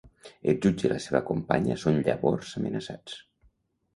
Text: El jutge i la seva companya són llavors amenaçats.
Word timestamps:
El 0.51 0.55
jutge 0.65 0.85
i 0.87 0.89
la 0.93 0.97
seva 1.03 1.21
companya 1.27 1.77
són 1.83 2.01
llavors 2.09 2.57
amenaçats. 2.61 3.21